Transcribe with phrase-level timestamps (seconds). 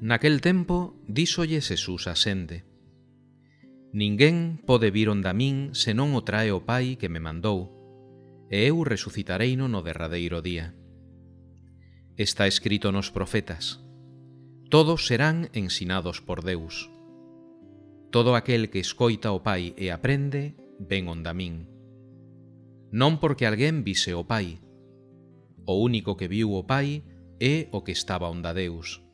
[0.00, 2.64] Naquel tempo díxolle Xesús a xente.
[3.92, 7.68] Ninguén pode vir onda min senón o trae o Pai que me mandou
[8.48, 10.72] e eu resucitareino no derradeiro día.
[12.16, 13.84] Está escrito nos profetas
[14.72, 16.88] Todos serán ensinados por Deus.
[18.08, 21.68] Todo aquel que escoita o Pai e aprende, ven onda min.
[22.88, 24.64] Non porque alguén vise o Pai.
[25.68, 27.04] O único que viu o Pai
[27.36, 29.09] é o que estaba onda Deus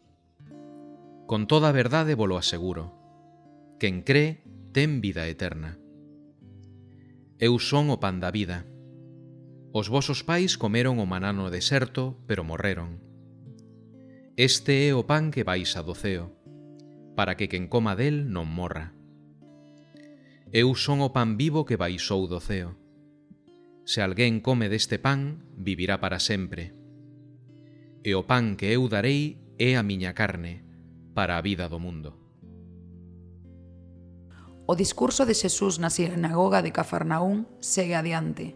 [1.26, 2.94] con toda verdade volo aseguro.
[3.78, 5.78] Quen cree ten vida eterna.
[7.38, 8.64] Eu son o pan da vida.
[9.74, 13.02] Os vosos pais comeron o maná no deserto, pero morreron.
[14.38, 16.32] Este é o pan que vais a doceo,
[17.16, 18.96] para que quen coma del non morra.
[20.54, 22.78] Eu son o pan vivo que baixou do ceo.
[23.84, 26.72] Se alguén come deste pan, vivirá para sempre.
[28.06, 30.65] E o pan que eu darei é a miña carne,
[31.16, 32.12] para a vida do mundo.
[34.68, 38.52] O discurso de Xesús na sinagoga de Cafarnaún segue adiante.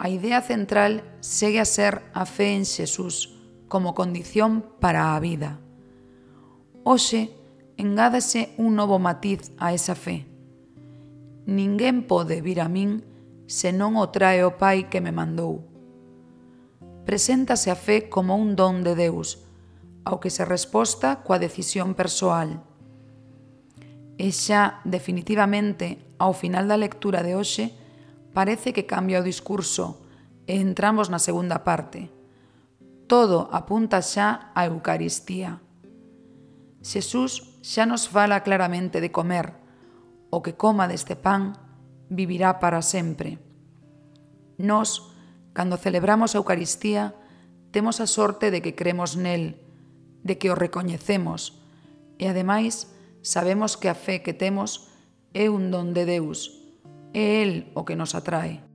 [0.00, 3.36] A idea central segue a ser a fe en Xesús
[3.68, 5.60] como condición para a vida.
[6.88, 7.36] Hoxe,
[7.76, 10.24] engádase un novo matiz a esa fe.
[11.44, 13.04] Ninguén pode vir a min
[13.44, 15.68] se non o trae o Pai que me mandou.
[17.04, 19.51] Preséntase a fe como un don de Deus,
[20.04, 22.62] ao que se resposta coa decisión persoal.
[24.18, 27.74] E xa, definitivamente, ao final da lectura de hoxe,
[28.34, 30.02] parece que cambia o discurso
[30.46, 32.10] e entramos na segunda parte.
[33.06, 35.62] Todo apunta xa á Eucaristía.
[36.82, 39.54] Xesús xa nos fala claramente de comer.
[40.34, 41.54] O que coma deste pan
[42.10, 43.38] vivirá para sempre.
[44.58, 45.14] Nos,
[45.52, 47.14] cando celebramos a Eucaristía,
[47.70, 49.61] temos a sorte de que cremos nel,
[50.22, 51.62] de que o recoñecemos
[52.18, 52.90] e ademais
[53.22, 54.90] sabemos que a fe que temos
[55.34, 56.62] é un don de Deus,
[57.12, 58.71] é El o que nos atrae.